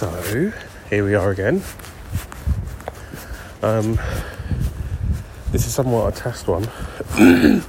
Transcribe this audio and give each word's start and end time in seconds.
So, 0.00 0.50
here 0.88 1.04
we 1.04 1.14
are 1.14 1.30
again. 1.30 1.62
Um, 3.62 4.00
this 5.52 5.66
is 5.66 5.74
somewhat 5.74 6.16
a 6.16 6.18
test 6.18 6.48
one, 6.48 6.66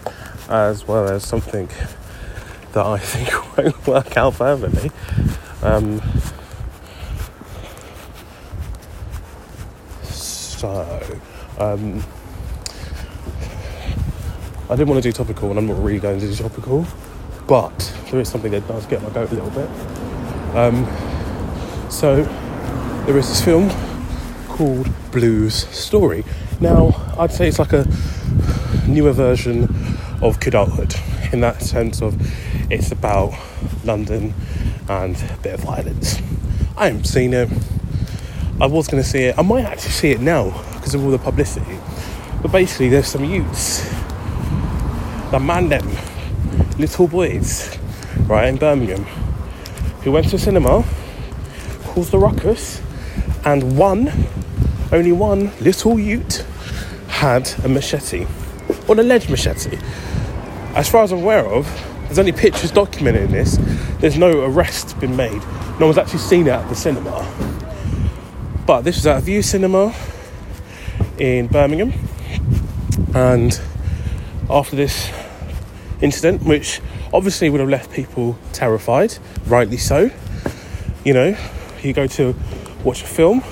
as 0.50 0.88
well 0.88 1.10
as 1.10 1.26
something 1.26 1.68
that 2.72 2.86
I 2.86 3.00
think 3.00 3.58
won't 3.58 3.86
work 3.86 4.16
out 4.16 4.36
perfectly. 4.36 4.92
Um, 5.62 6.02
so, 10.04 11.20
um, 11.60 12.02
I 14.70 14.76
didn't 14.78 14.88
want 14.88 15.04
to 15.04 15.10
do 15.10 15.12
topical, 15.12 15.50
and 15.50 15.60
I'm 15.60 15.68
not 15.68 15.84
really 15.84 16.00
going 16.00 16.22
to 16.22 16.28
do 16.30 16.34
topical, 16.34 16.88
but 17.46 17.78
there 18.10 18.22
is 18.22 18.30
something 18.30 18.54
that 18.54 18.66
does 18.70 18.86
get 18.86 19.04
my 19.04 19.10
goat 19.10 19.32
a 19.32 19.34
little 19.34 19.50
bit. 19.50 19.70
Um, 20.56 21.11
so, 21.92 22.24
there 23.06 23.18
is 23.18 23.28
this 23.28 23.44
film 23.44 23.70
called 24.48 24.90
Blues 25.12 25.68
Story. 25.68 26.24
Now, 26.62 26.96
I'd 27.20 27.34
say 27.34 27.50
it's 27.50 27.60
like 27.60 27.74
a 27.74 27.86
newer 28.88 29.12
version 29.12 29.64
of 30.22 30.40
Kidulthood 30.40 31.34
in 31.34 31.42
that 31.42 31.62
sense 31.62 32.02
of 32.02 32.16
it's 32.72 32.92
about 32.92 33.34
London 33.84 34.34
and 34.88 35.16
a 35.18 35.38
bit 35.44 35.56
of 35.56 35.60
violence. 35.60 36.22
I 36.78 36.88
haven't 36.88 37.08
seen 37.08 37.34
it. 37.34 37.50
I 38.62 38.68
was 38.68 38.88
going 38.88 39.04
to 39.04 39.08
see 39.08 39.24
it. 39.24 39.38
I 39.38 39.42
might 39.42 39.66
actually 39.66 39.92
see 39.92 40.12
it 40.12 40.22
now 40.22 40.46
because 40.76 40.96
of 40.96 41.04
all 41.04 41.12
the 41.12 41.20
publicity. 41.20 41.78
But 42.42 42.54
basically, 42.54 42.88
there's 42.88 43.08
some 43.08 43.26
youths, 43.26 43.84
the 45.30 45.40
man 45.40 45.68
them, 45.68 45.88
little 46.80 47.08
boys, 47.08 47.78
right 48.28 48.48
in 48.48 48.56
Birmingham, 48.56 49.04
who 50.04 50.12
went 50.14 50.30
to 50.30 50.40
cinema, 50.40 50.84
caused 51.92 52.12
the 52.12 52.18
ruckus, 52.18 52.82
and 53.44 53.78
one, 53.78 54.10
only 54.94 55.12
one 55.12 55.52
little 55.60 56.00
ute 56.00 56.46
had 57.10 57.52
a 57.66 57.68
machete, 57.68 58.26
or 58.88 58.94
an 58.94 59.00
alleged 59.00 59.30
machete. 59.30 59.78
As 60.74 60.88
far 60.88 61.04
as 61.04 61.12
I'm 61.12 61.20
aware 61.20 61.46
of, 61.46 61.66
there's 62.04 62.18
only 62.18 62.32
pictures 62.32 62.72
documenting 62.72 63.32
this. 63.32 63.58
There's 64.00 64.18
no 64.18 64.46
arrest 64.46 64.98
been 65.02 65.18
made. 65.18 65.42
No 65.82 65.88
one's 65.88 65.98
actually 65.98 66.20
seen 66.20 66.48
it 66.48 66.52
at 66.52 66.70
the 66.70 66.76
cinema. 66.76 67.28
But 68.66 68.84
this 68.84 68.96
was 68.96 69.08
at 69.08 69.18
a 69.18 69.22
Vue 69.22 69.42
Cinema 69.42 69.94
in 71.18 71.48
Birmingham, 71.48 71.92
and 73.14 73.60
after 74.50 74.78
this 74.78 75.12
incident, 76.00 76.44
which 76.44 76.80
obviously 77.14 77.50
would 77.50 77.60
have 77.60 77.70
left 77.70 77.92
people 77.92 78.38
terrified, 78.54 79.18
rightly 79.46 79.78
so. 79.78 80.10
You 81.04 81.14
know, 81.14 81.38
you 81.84 81.94
go 81.94 82.08
to 82.08 82.36
watch 82.84 83.04
a 83.04 83.08
film 83.08 83.44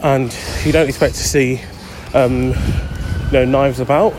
and 0.00 0.36
you 0.64 0.72
don't 0.72 0.88
expect 0.88 1.14
to 1.16 1.22
see 1.22 1.60
um, 2.14 2.52
you 3.26 3.32
know, 3.32 3.44
knives 3.44 3.80
about. 3.80 4.14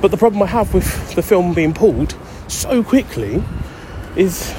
But 0.00 0.10
the 0.10 0.16
problem 0.16 0.42
I 0.42 0.46
have 0.46 0.74
with 0.74 1.14
the 1.14 1.22
film 1.22 1.54
being 1.54 1.74
pulled 1.74 2.16
so 2.46 2.82
quickly 2.82 3.42
is 4.16 4.54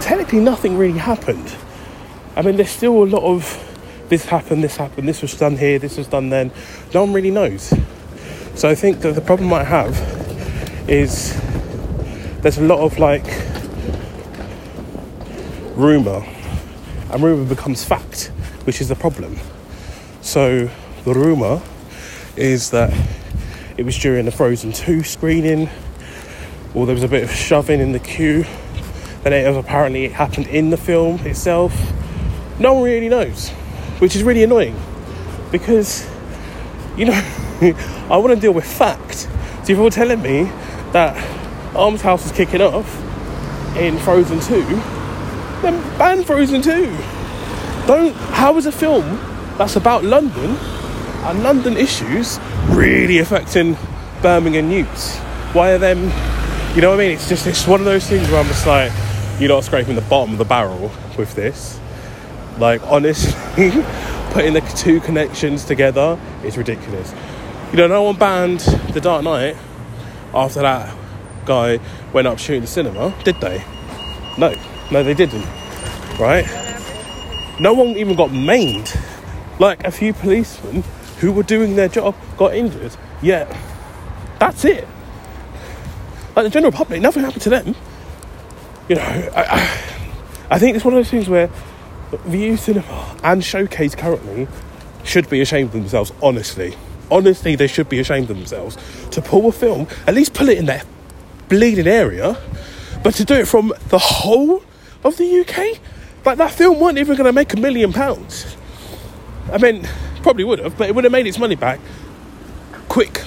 technically 0.00 0.40
nothing 0.40 0.76
really 0.78 0.98
happened. 0.98 1.54
I 2.36 2.42
mean, 2.42 2.56
there's 2.56 2.70
still 2.70 3.02
a 3.02 3.04
lot 3.04 3.22
of 3.22 3.64
this 4.08 4.24
happened, 4.24 4.64
this 4.64 4.76
happened, 4.76 5.08
this 5.08 5.20
was 5.20 5.34
done 5.34 5.56
here, 5.56 5.78
this 5.78 5.96
was 5.96 6.08
done 6.08 6.30
then. 6.30 6.50
No 6.94 7.04
one 7.04 7.12
really 7.12 7.30
knows. 7.30 7.74
So 8.54 8.68
I 8.68 8.74
think 8.74 9.00
that 9.00 9.14
the 9.14 9.20
problem 9.20 9.52
I 9.52 9.64
have 9.64 9.96
is 10.88 11.38
there's 12.40 12.58
a 12.58 12.64
lot 12.64 12.80
of 12.80 12.98
like 12.98 13.26
rumour, 15.78 16.26
and 17.10 17.22
rumour 17.22 17.44
becomes 17.44 17.84
fact, 17.84 18.32
which 18.64 18.80
is 18.80 18.88
the 18.88 18.96
problem. 18.96 19.38
So 20.22 20.68
the 21.04 21.14
rumour 21.14 21.62
is 22.36 22.70
that 22.70 22.92
it 23.76 23.84
was 23.84 23.96
during 23.96 24.24
the 24.24 24.32
Frozen 24.32 24.72
2 24.72 25.04
screening, 25.04 25.70
or 26.74 26.84
there 26.84 26.94
was 26.94 27.04
a 27.04 27.08
bit 27.08 27.22
of 27.22 27.30
shoving 27.30 27.80
in 27.80 27.92
the 27.92 28.00
queue. 28.00 28.44
Then 29.22 29.32
it 29.32 29.48
was 29.48 29.56
apparently 29.56 30.06
it 30.06 30.12
happened 30.12 30.48
in 30.48 30.70
the 30.70 30.76
film 30.76 31.20
itself. 31.20 31.72
No 32.58 32.74
one 32.74 32.82
really 32.82 33.08
knows, 33.08 33.50
which 34.00 34.16
is 34.16 34.24
really 34.24 34.42
annoying 34.42 34.76
because 35.52 36.08
you 36.96 37.06
know 37.06 37.12
I 38.10 38.16
want 38.16 38.34
to 38.34 38.40
deal 38.40 38.52
with 38.52 38.66
fact. 38.66 39.28
So 39.64 39.72
if 39.72 39.78
you're 39.78 39.90
telling 39.90 40.22
me 40.22 40.44
that 40.92 41.16
Arms 41.76 42.00
House 42.00 42.24
was 42.24 42.32
kicking 42.32 42.60
off 42.60 42.86
in 43.76 43.96
Frozen 43.98 44.40
2, 44.40 44.97
then 45.62 45.98
ban 45.98 46.24
Frozen 46.24 46.62
2. 46.62 46.86
Don't. 47.86 48.14
How 48.32 48.56
is 48.56 48.66
a 48.66 48.72
film 48.72 49.18
that's 49.56 49.76
about 49.76 50.04
London 50.04 50.56
and 51.24 51.42
London 51.42 51.76
issues 51.76 52.38
really 52.68 53.18
affecting 53.18 53.76
Birmingham 54.22 54.70
youths? 54.70 55.16
Why 55.54 55.72
are 55.72 55.78
them? 55.78 56.02
You 56.74 56.82
know 56.82 56.90
what 56.90 57.00
I 57.00 57.04
mean? 57.04 57.12
It's 57.12 57.28
just 57.28 57.46
it's 57.46 57.66
one 57.66 57.80
of 57.80 57.86
those 57.86 58.06
things 58.06 58.28
where 58.28 58.40
I'm 58.40 58.46
just 58.46 58.66
like, 58.66 58.92
you're 59.40 59.48
not 59.48 59.64
scraping 59.64 59.94
the 59.94 60.02
bottom 60.02 60.32
of 60.32 60.38
the 60.38 60.44
barrel 60.44 60.90
with 61.16 61.34
this. 61.34 61.80
Like 62.58 62.82
honestly, 62.84 63.32
putting 64.32 64.52
the 64.52 64.60
two 64.76 65.00
connections 65.00 65.64
together 65.64 66.18
is 66.44 66.56
ridiculous. 66.56 67.14
You 67.72 67.78
know, 67.78 67.86
no 67.86 68.02
one 68.02 68.16
banned 68.16 68.60
The 68.60 69.00
Dark 69.00 69.24
Knight 69.24 69.56
after 70.34 70.60
that 70.60 70.94
guy 71.44 71.80
went 72.12 72.26
up 72.26 72.38
shooting 72.38 72.60
the 72.60 72.66
cinema, 72.66 73.14
did 73.24 73.40
they? 73.40 73.64
No, 74.36 74.54
no, 74.90 75.02
they 75.02 75.14
didn't. 75.14 75.46
Right? 76.18 76.46
No 77.60 77.74
one 77.74 77.88
even 77.96 78.16
got 78.16 78.32
maimed. 78.32 78.92
Like 79.58 79.84
a 79.84 79.90
few 79.90 80.12
policemen 80.12 80.84
who 81.18 81.32
were 81.32 81.42
doing 81.42 81.76
their 81.76 81.88
job 81.88 82.14
got 82.36 82.54
injured. 82.54 82.96
Yet, 83.20 83.54
that's 84.38 84.64
it. 84.64 84.86
Like 86.36 86.44
the 86.44 86.50
general 86.50 86.72
public, 86.72 87.00
nothing 87.00 87.24
happened 87.24 87.42
to 87.42 87.50
them. 87.50 87.74
You 88.88 88.96
know, 88.96 89.30
I, 89.36 89.80
I, 90.50 90.58
think 90.58 90.76
it's 90.76 90.84
one 90.84 90.94
of 90.94 90.98
those 90.98 91.10
things 91.10 91.28
where 91.28 91.50
the 92.10 92.16
Vue 92.18 92.56
Cinema 92.56 93.16
and 93.22 93.44
Showcase 93.44 93.94
currently 93.94 94.48
should 95.04 95.28
be 95.28 95.40
ashamed 95.40 95.68
of 95.68 95.72
themselves, 95.72 96.12
honestly. 96.22 96.76
Honestly, 97.10 97.56
they 97.56 97.66
should 97.66 97.88
be 97.88 97.98
ashamed 97.98 98.30
of 98.30 98.36
themselves 98.36 98.76
to 99.10 99.20
pull 99.20 99.48
a 99.48 99.52
film, 99.52 99.88
at 100.06 100.14
least 100.14 100.32
pull 100.32 100.48
it 100.48 100.58
in 100.58 100.66
their 100.66 100.82
bleeding 101.48 101.86
area, 101.86 102.38
but 103.02 103.14
to 103.14 103.24
do 103.24 103.34
it 103.34 103.48
from 103.48 103.72
the 103.88 103.98
whole 103.98 104.62
of 105.04 105.16
the 105.16 105.40
UK? 105.40 105.80
Like 106.24 106.38
that 106.38 106.50
film 106.50 106.80
wasn't 106.80 106.98
even 106.98 107.16
going 107.16 107.26
to 107.26 107.32
make 107.32 107.52
a 107.54 107.56
million 107.56 107.92
pounds. 107.92 108.56
I 109.52 109.58
mean, 109.58 109.88
probably 110.22 110.44
would 110.44 110.58
have, 110.58 110.76
but 110.76 110.88
it 110.88 110.94
would 110.94 111.04
have 111.04 111.12
made 111.12 111.26
its 111.26 111.38
money 111.38 111.54
back 111.54 111.80
quick, 112.88 113.22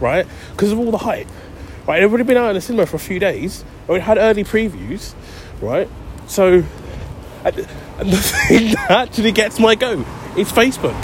right? 0.00 0.26
Because 0.52 0.72
of 0.72 0.78
all 0.78 0.90
the 0.90 0.98
hype, 0.98 1.26
right? 1.86 2.02
It 2.02 2.10
would 2.10 2.20
have 2.20 2.26
been 2.26 2.36
out 2.36 2.50
in 2.50 2.54
the 2.54 2.60
cinema 2.60 2.86
for 2.86 2.96
a 2.96 3.00
few 3.00 3.18
days, 3.18 3.64
or 3.88 3.96
it 3.96 4.02
had 4.02 4.18
early 4.18 4.44
previews, 4.44 5.14
right? 5.60 5.88
So, 6.26 6.64
and 7.44 7.54
the 7.54 8.16
thing 8.48 8.72
that 8.72 8.90
actually 8.90 9.32
gets 9.32 9.58
my 9.58 9.74
go 9.74 10.04
is 10.36 10.52
Facebook. 10.52 10.96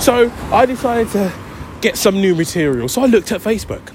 So 0.00 0.30
I 0.52 0.66
decided 0.66 1.10
to 1.12 1.32
get 1.80 1.96
some 1.96 2.20
new 2.20 2.34
material. 2.34 2.88
So 2.88 3.02
I 3.02 3.06
looked 3.06 3.32
at 3.32 3.40
Facebook. 3.40 3.93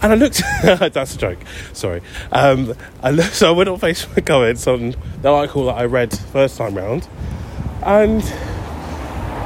And 0.00 0.12
I 0.12 0.14
looked, 0.14 0.42
that's 0.62 1.14
a 1.14 1.18
joke, 1.18 1.38
sorry. 1.72 2.02
Um, 2.30 2.74
I 3.02 3.10
looked, 3.10 3.34
so 3.34 3.48
I 3.48 3.50
went 3.52 3.68
on 3.68 3.78
Facebook 3.78 4.24
comments 4.26 4.66
on 4.66 4.94
the 5.22 5.28
article 5.28 5.66
that 5.66 5.74
I 5.74 5.84
read 5.86 6.16
first 6.16 6.56
time 6.56 6.74
round. 6.74 7.08
And 7.82 8.22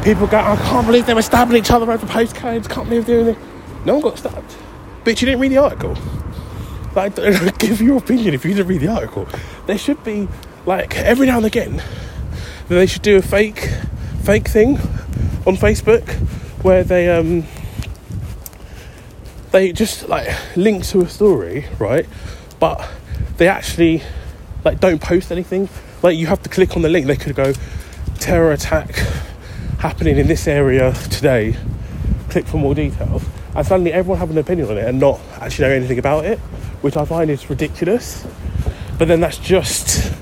people 0.05 0.27
go, 0.27 0.39
I 0.39 0.57
can't 0.57 0.87
believe 0.87 1.07
they 1.07 1.15
were 1.15 1.23
stabbing 1.23 1.57
each 1.57 1.71
other 1.71 1.91
over 1.91 2.07
postcodes, 2.07 2.69
can't 2.69 2.89
believe 2.89 3.07
they're 3.07 3.23
doing 3.25 3.37
it. 3.37 3.43
No 3.87 3.95
one 3.95 4.03
got 4.03 4.19
stabbed. 4.19 4.57
Bitch, 5.05 5.21
you 5.21 5.27
didn't 5.27 5.41
read 5.41 5.53
the 5.53 5.59
article. 5.59 5.97
Like, 6.95 7.17
give 7.59 7.81
your 7.81 7.99
opinion 7.99 8.35
if 8.35 8.45
you 8.45 8.55
didn't 8.55 8.69
read 8.69 8.81
the 8.83 8.89
article. 8.89 9.27
There 9.67 9.79
should 9.79 10.03
be, 10.05 10.29
like, 10.67 10.97
every 10.99 11.27
now 11.27 11.39
and 11.39 11.47
again, 11.47 11.83
they 12.69 12.87
should 12.87 13.03
do 13.03 13.17
a 13.17 13.23
fake, 13.23 13.71
fake 14.23 14.49
thing 14.49 14.77
on 15.47 15.57
Facebook 15.57 16.09
where 16.63 16.85
they, 16.85 17.09
um, 17.09 17.45
they 19.53 19.73
just 19.73 20.09
like 20.09 20.29
link 20.57 20.85
to 20.87 21.03
a 21.03 21.09
story, 21.09 21.67
right? 21.79 22.07
But 22.59 22.89
they 23.37 23.49
actually 23.49 24.03
like 24.65 24.81
don't 24.81 25.01
post 25.01 25.31
anything. 25.31 25.69
Like 26.03 26.17
you 26.17 26.27
have 26.27 26.43
to 26.43 26.49
click 26.49 26.75
on 26.75 26.83
the 26.83 26.89
link. 26.89 27.07
They 27.07 27.17
could 27.17 27.37
go 27.37 27.53
terror 28.19 28.53
attack 28.53 28.95
happening 29.79 30.19
in 30.19 30.27
this 30.27 30.49
area 30.49 30.93
today. 31.11 31.57
Click 32.31 32.47
for 32.47 32.57
more 32.57 32.75
details, 32.75 33.23
and 33.55 33.67
suddenly 33.67 33.93
everyone 33.93 34.19
have 34.19 34.31
an 34.31 34.39
opinion 34.39 34.71
on 34.71 34.79
it 34.79 34.87
and 34.87 34.99
not 34.99 35.21
actually 35.41 35.69
know 35.69 35.75
anything 35.75 35.99
about 35.99 36.25
it, 36.25 36.39
which 36.81 36.97
I 36.97 37.05
find 37.05 37.31
is 37.31 37.49
ridiculous. 37.51 38.27
But 38.99 39.09
then 39.09 39.21
that's 39.21 39.39
just 39.39 40.13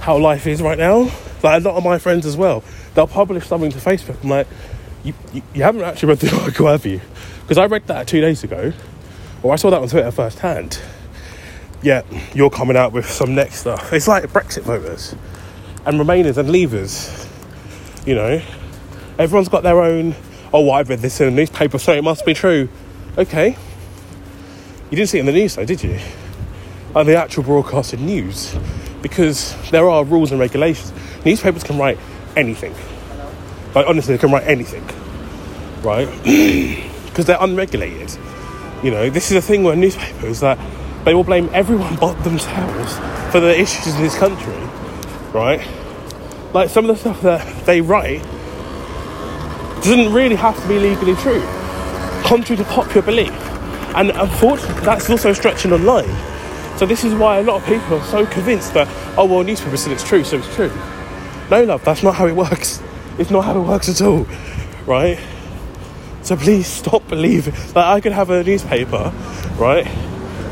how 0.00 0.18
life 0.18 0.46
is 0.46 0.60
right 0.60 0.78
now. 0.78 1.10
Like 1.42 1.62
a 1.62 1.68
lot 1.68 1.76
of 1.76 1.84
my 1.84 1.98
friends 1.98 2.26
as 2.26 2.36
well, 2.36 2.64
they'll 2.94 3.06
publish 3.06 3.46
something 3.46 3.70
to 3.70 3.78
Facebook. 3.78 4.22
I'm 4.24 4.30
like, 4.30 4.48
you, 5.04 5.14
you, 5.32 5.42
you 5.54 5.62
haven't 5.62 5.82
actually 5.82 6.08
read 6.08 6.18
the 6.18 6.36
article, 6.40 6.66
have 6.66 6.84
you? 6.84 7.00
Because 7.48 7.56
I 7.56 7.64
read 7.64 7.86
that 7.86 8.06
two 8.06 8.20
days 8.20 8.44
ago, 8.44 8.74
or 9.42 9.54
I 9.54 9.56
saw 9.56 9.70
that 9.70 9.80
on 9.80 9.88
Twitter 9.88 10.10
firsthand. 10.10 10.78
yet 11.80 12.04
you're 12.34 12.50
coming 12.50 12.76
out 12.76 12.92
with 12.92 13.08
some 13.08 13.34
next 13.34 13.60
stuff. 13.60 13.90
It's 13.90 14.06
like 14.06 14.24
Brexit 14.24 14.64
voters 14.64 15.14
and 15.86 15.98
Remainers 15.98 16.36
and 16.36 16.50
Leavers. 16.50 17.26
You 18.06 18.16
know, 18.16 18.42
everyone's 19.18 19.48
got 19.48 19.62
their 19.62 19.80
own. 19.80 20.14
Oh, 20.52 20.68
I 20.68 20.82
read 20.82 20.98
this 20.98 21.22
in 21.22 21.28
a 21.28 21.30
newspaper, 21.30 21.78
so 21.78 21.94
it 21.94 22.04
must 22.04 22.26
be 22.26 22.34
true. 22.34 22.68
Okay, 23.16 23.56
you 24.90 24.96
didn't 24.96 25.08
see 25.08 25.16
it 25.16 25.20
in 25.20 25.26
the 25.26 25.32
news, 25.32 25.54
though, 25.56 25.64
did 25.64 25.82
you? 25.82 25.98
Like 26.94 27.06
the 27.06 27.16
actual 27.16 27.44
broadcasted 27.44 28.00
news, 28.00 28.54
because 29.00 29.56
there 29.70 29.88
are 29.88 30.04
rules 30.04 30.32
and 30.32 30.38
regulations. 30.38 30.92
Newspapers 31.24 31.64
can 31.64 31.78
write 31.78 31.98
anything. 32.36 32.74
Like 33.74 33.86
honestly, 33.86 34.16
they 34.16 34.20
can 34.20 34.32
write 34.32 34.46
anything, 34.46 34.84
right? 35.82 36.84
Because 37.18 37.26
they're 37.26 37.36
unregulated. 37.40 38.16
You 38.80 38.92
know, 38.92 39.10
this 39.10 39.32
is 39.32 39.36
a 39.36 39.42
thing 39.42 39.64
where 39.64 39.74
newspapers 39.74 40.38
that 40.38 40.56
they 41.04 41.14
will 41.14 41.24
blame 41.24 41.50
everyone 41.52 41.96
but 41.96 42.14
themselves 42.22 42.96
for 43.32 43.40
the 43.40 43.58
issues 43.58 43.92
in 43.92 44.00
this 44.00 44.16
country, 44.16 44.54
right? 45.32 45.60
Like 46.54 46.70
some 46.70 46.88
of 46.88 46.94
the 46.94 47.00
stuff 47.00 47.20
that 47.22 47.66
they 47.66 47.80
write 47.80 48.22
doesn't 49.82 50.12
really 50.12 50.36
have 50.36 50.62
to 50.62 50.68
be 50.68 50.78
legally 50.78 51.16
true, 51.16 51.42
contrary 52.22 52.56
to 52.56 52.64
popular 52.70 53.02
belief. 53.02 53.32
And 53.96 54.10
unfortunately, 54.10 54.84
that's 54.84 55.10
also 55.10 55.32
stretching 55.32 55.72
online. 55.72 56.06
So 56.78 56.86
this 56.86 57.02
is 57.02 57.14
why 57.14 57.38
a 57.38 57.42
lot 57.42 57.60
of 57.60 57.66
people 57.66 57.98
are 57.98 58.04
so 58.04 58.26
convinced 58.26 58.74
that, 58.74 58.86
oh 59.18 59.24
well, 59.24 59.42
newspaper 59.42 59.76
said 59.76 59.90
it's 59.90 60.06
true, 60.06 60.22
so 60.22 60.38
it's 60.38 60.54
true. 60.54 60.70
No, 61.50 61.64
love, 61.64 61.84
that's 61.84 62.04
not 62.04 62.14
how 62.14 62.28
it 62.28 62.36
works. 62.36 62.80
It's 63.18 63.32
not 63.32 63.44
how 63.44 63.58
it 63.58 63.64
works 63.64 63.88
at 63.88 64.00
all, 64.02 64.28
right? 64.86 65.18
So 66.28 66.36
please 66.36 66.66
stop 66.66 67.08
believing 67.08 67.54
that 67.72 67.86
I 67.86 68.02
could 68.02 68.12
have 68.12 68.28
a 68.28 68.44
newspaper, 68.44 69.14
right? 69.56 69.86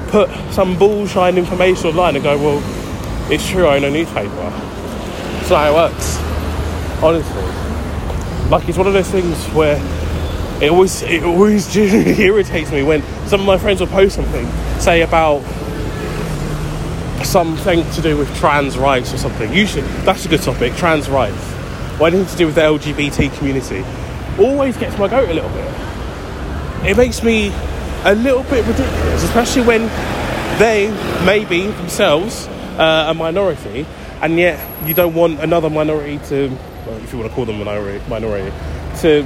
Put 0.09 0.31
some 0.51 0.79
bullshine 0.79 1.37
information 1.37 1.89
online 1.89 2.17
and 2.17 2.25
go, 2.25 2.39
well, 2.39 3.31
it's 3.31 3.47
true, 3.47 3.67
I 3.67 3.77
own 3.77 3.85
a 3.85 3.91
newspaper. 3.91 4.31
That's 4.31 5.51
not 5.51 5.59
how 5.59 5.73
it 5.73 5.75
works, 5.75 6.17
honestly. 7.03 8.49
Like 8.49 8.67
it's 8.71 8.79
one 8.79 8.87
of 8.87 8.95
those 8.95 9.11
things 9.11 9.37
where 9.49 9.77
it 10.63 10.71
always 10.71 11.03
it 11.03 11.23
always 11.23 11.77
irritates 11.77 12.73
me 12.73 12.83
when 12.83 13.03
some 13.27 13.41
of 13.41 13.47
my 13.47 13.59
friends 13.59 13.81
will 13.81 13.89
post 13.89 14.15
something, 14.15 14.51
say 14.81 15.03
about 15.03 15.43
something 17.23 17.85
to 17.91 18.01
do 18.01 18.17
with 18.17 18.35
trans 18.39 18.79
rights 18.79 19.13
or 19.13 19.19
something. 19.19 19.53
Usually, 19.53 19.83
that's 20.07 20.25
a 20.25 20.29
good 20.31 20.41
topic, 20.41 20.75
trans 20.77 21.11
rights. 21.11 21.53
Or 22.01 22.07
anything 22.07 22.29
to 22.29 22.37
do 22.39 22.47
with 22.47 22.55
the 22.55 22.63
LGBT 22.63 23.37
community. 23.37 23.85
Always 24.39 24.77
gets 24.77 24.99
my 24.99 25.09
goat 25.09 25.29
a 25.29 25.35
little 25.35 25.51
bit. 25.51 26.91
It 26.91 26.97
makes 26.97 27.23
me 27.23 27.51
a 28.05 28.15
little 28.15 28.43
bit 28.45 28.67
ridiculous, 28.67 29.23
especially 29.25 29.63
when 29.63 29.89
they 30.59 30.91
maybe 31.25 31.67
themselves 31.67 32.47
uh, 32.79 33.07
a 33.09 33.15
minority, 33.15 33.87
and 34.21 34.39
yet 34.39 34.59
you 34.87 34.95
don't 34.95 35.15
want 35.15 35.41
another 35.41 35.71
minority 35.71 36.19
to, 36.29 36.49
well, 36.87 36.97
if 36.99 37.13
you 37.13 37.19
want 37.19 37.31
to 37.31 37.35
call 37.35 37.45
them 37.47 37.59
minority, 37.59 38.05
minority, 38.09 38.51
to 39.01 39.23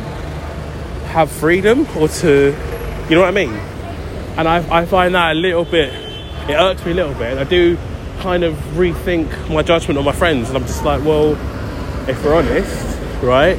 have 1.08 1.30
freedom 1.30 1.86
or 1.96 2.08
to, 2.08 2.56
you 3.08 3.14
know 3.16 3.20
what 3.20 3.28
I 3.28 3.32
mean? 3.32 3.52
And 4.38 4.48
I, 4.48 4.80
I 4.82 4.86
find 4.86 5.14
that 5.14 5.32
a 5.32 5.38
little 5.38 5.64
bit, 5.64 5.92
it 6.48 6.54
irks 6.54 6.84
me 6.86 6.92
a 6.92 6.94
little 6.94 7.14
bit. 7.14 7.36
I 7.36 7.44
do 7.44 7.76
kind 8.20 8.44
of 8.44 8.54
rethink 8.74 9.50
my 9.52 9.62
judgment 9.62 9.98
on 9.98 10.04
my 10.04 10.12
friends, 10.12 10.48
and 10.48 10.56
I'm 10.56 10.64
just 10.66 10.84
like, 10.84 11.04
well, 11.04 11.32
if 12.08 12.24
we're 12.24 12.34
honest, 12.34 12.98
right? 13.22 13.58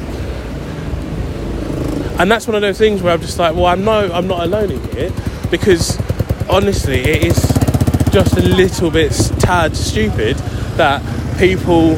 And 2.22 2.30
that's 2.30 2.46
one 2.46 2.54
of 2.54 2.62
those 2.62 2.78
things 2.78 3.02
where 3.02 3.12
I'm 3.12 3.20
just 3.20 3.36
like, 3.36 3.56
well, 3.56 3.66
I 3.66 3.74
know 3.74 4.08
I'm 4.12 4.28
not 4.28 4.44
alone 4.44 4.70
in 4.70 4.90
here 4.90 5.12
because 5.50 5.98
honestly, 6.48 7.00
it 7.00 7.24
is 7.24 7.34
just 8.12 8.38
a 8.38 8.42
little 8.42 8.92
bit 8.92 9.10
tad 9.40 9.76
stupid 9.76 10.36
that 10.76 11.02
people 11.36 11.96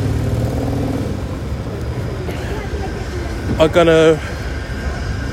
are 3.60 3.68
gonna, 3.68 4.18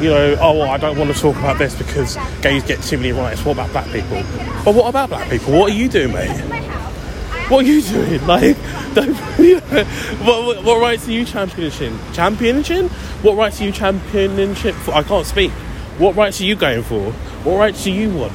you 0.01 0.09
know, 0.09 0.35
oh, 0.41 0.59
well, 0.59 0.69
I 0.69 0.75
don't 0.75 0.97
want 0.97 1.15
to 1.15 1.17
talk 1.17 1.37
about 1.37 1.57
this 1.57 1.73
because 1.73 2.17
gays 2.41 2.61
get 2.63 2.83
too 2.83 2.97
many 2.97 3.13
rights. 3.13 3.45
What 3.45 3.53
about 3.53 3.71
black 3.71 3.85
people? 3.93 4.21
But 4.65 4.75
what 4.75 4.89
about 4.89 5.07
black 5.07 5.29
people? 5.29 5.57
What 5.57 5.71
are 5.71 5.73
you 5.73 5.87
doing, 5.87 6.11
mate? 6.11 6.80
What 7.49 7.65
are 7.65 7.67
you 7.67 7.81
doing? 7.81 8.25
Like, 8.27 8.57
don't, 8.93 9.13
what, 10.25 10.45
what, 10.45 10.63
what 10.63 10.81
rights 10.81 11.07
are 11.07 11.11
you 11.11 11.25
championing? 11.25 11.99
Championing? 12.13 12.89
What 13.23 13.35
rights 13.35 13.59
are 13.61 13.65
you 13.65 13.71
championing 13.71 14.55
for? 14.55 14.93
I 14.93 15.03
can't 15.03 15.25
speak. 15.25 15.51
What 15.97 16.15
rights 16.15 16.41
are 16.41 16.45
you 16.45 16.55
going 16.55 16.83
for? 16.83 17.11
What 17.43 17.57
rights 17.57 17.83
do 17.83 17.91
you 17.91 18.09
want? 18.09 18.33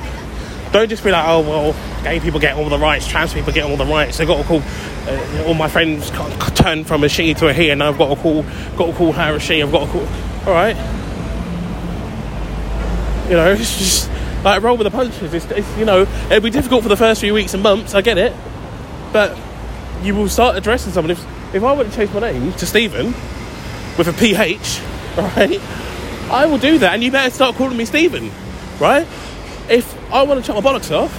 Don't 0.72 0.88
just 0.88 1.02
be 1.02 1.10
like, 1.10 1.24
oh 1.26 1.40
well, 1.40 2.02
gay 2.02 2.20
people 2.20 2.38
get 2.38 2.56
all 2.56 2.68
the 2.68 2.78
rights, 2.78 3.06
trans 3.08 3.32
people 3.32 3.52
get 3.52 3.64
all 3.64 3.76
the 3.76 3.86
rights. 3.86 4.18
They've 4.18 4.28
got 4.28 4.42
to 4.42 4.44
call 4.44 4.62
uh, 5.08 5.44
all 5.46 5.54
my 5.54 5.68
friends 5.68 6.10
turn 6.54 6.84
from 6.84 7.02
a 7.04 7.08
she 7.08 7.32
to 7.34 7.48
a 7.48 7.52
he, 7.52 7.70
and 7.70 7.82
I've 7.82 7.96
got 7.96 8.14
to 8.14 8.20
call, 8.20 8.42
got 8.76 8.86
to 8.86 8.92
call 8.92 9.12
her 9.12 9.36
a 9.36 9.40
she. 9.40 9.62
I've 9.62 9.72
got 9.72 9.86
to 9.86 9.92
call. 9.92 10.06
All 10.46 10.52
right, 10.52 10.76
you 13.28 13.36
know, 13.36 13.52
it's 13.58 13.78
just 13.78 14.10
like 14.44 14.62
roll 14.62 14.76
with 14.76 14.84
the 14.84 14.90
punches. 14.90 15.32
It's, 15.32 15.46
it's 15.46 15.78
you 15.78 15.84
know, 15.84 16.02
it'll 16.02 16.40
be 16.40 16.50
difficult 16.50 16.82
for 16.82 16.88
the 16.88 16.96
first 16.96 17.20
few 17.20 17.34
weeks 17.34 17.54
and 17.54 17.62
months. 17.62 17.94
I 17.94 18.00
get 18.00 18.18
it, 18.18 18.32
but 19.16 19.34
you 20.02 20.14
will 20.14 20.28
start 20.28 20.58
addressing 20.58 20.92
someone. 20.92 21.10
If 21.10 21.54
if 21.54 21.64
I 21.64 21.72
were 21.72 21.84
to 21.84 21.90
change 21.90 22.12
my 22.12 22.20
name 22.20 22.52
to 22.52 22.66
Stephen 22.66 23.14
with 23.96 24.08
a 24.08 24.12
PH, 24.12 24.82
right, 25.16 25.58
I 26.30 26.44
will 26.44 26.58
do 26.58 26.76
that, 26.80 26.92
and 26.92 27.02
you 27.02 27.10
better 27.10 27.30
start 27.30 27.56
calling 27.56 27.78
me 27.78 27.86
Stephen, 27.86 28.30
right? 28.78 29.06
If 29.70 30.12
I 30.12 30.22
want 30.24 30.44
to 30.44 30.46
chop 30.46 30.62
my 30.62 30.70
bollocks 30.70 30.94
off 30.94 31.14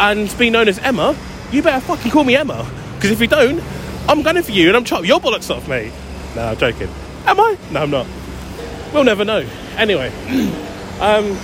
and 0.00 0.34
be 0.38 0.48
known 0.48 0.66
as 0.66 0.78
Emma, 0.78 1.14
you 1.50 1.60
better 1.60 1.84
fucking 1.84 2.10
call 2.10 2.24
me 2.24 2.36
Emma. 2.36 2.66
Because 2.94 3.10
if 3.10 3.20
you 3.20 3.26
don't, 3.26 3.62
I'm 4.08 4.22
gunning 4.22 4.44
for 4.44 4.52
you 4.52 4.68
and 4.68 4.76
I'm 4.78 4.84
chopping 4.84 5.08
your 5.08 5.20
bollocks 5.20 5.54
off, 5.54 5.68
mate. 5.68 5.92
No, 6.34 6.46
I'm 6.46 6.56
joking. 6.56 6.88
Am 7.26 7.38
I? 7.38 7.58
No, 7.70 7.82
I'm 7.82 7.90
not. 7.90 8.06
We'll 8.94 9.04
never 9.04 9.26
know. 9.26 9.44
Anyway, 9.76 10.08
um, 11.00 11.36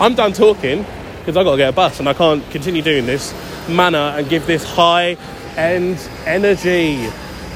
I'm 0.00 0.14
done 0.14 0.32
talking 0.32 0.86
because 1.18 1.36
I've 1.36 1.44
got 1.44 1.50
to 1.50 1.56
get 1.58 1.68
a 1.68 1.72
bus 1.72 2.00
and 2.00 2.08
I 2.08 2.14
can't 2.14 2.50
continue 2.50 2.80
doing 2.80 3.04
this 3.04 3.34
manner 3.68 4.14
and 4.16 4.26
give 4.28 4.46
this 4.46 4.64
high 4.64 5.18
end 5.56 5.98
energy. 6.26 7.08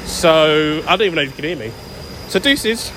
So 0.05 0.81
I 0.87 0.95
don't 0.95 1.05
even 1.07 1.15
know 1.15 1.21
if 1.21 1.29
you 1.29 1.35
can 1.35 1.45
hear 1.45 1.57
me. 1.57 1.71
So 2.27 2.39
deuces. 2.39 2.91